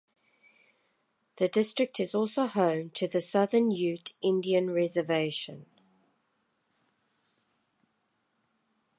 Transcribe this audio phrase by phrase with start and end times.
[1.35, 5.67] The district is also home to the Southern Ute Indian Reservation.